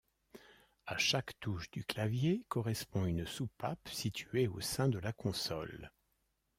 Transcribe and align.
À 0.87 0.97
chaque 0.97 1.39
touche 1.39 1.69
du 1.69 1.85
clavier 1.85 2.43
correspond 2.49 3.05
une 3.05 3.27
soupape 3.27 3.87
située 3.89 4.47
au 4.47 4.59
sein 4.59 4.89
de 4.89 4.97
la 4.97 5.13
console. 5.13 5.91